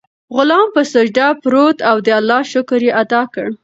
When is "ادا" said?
3.03-3.21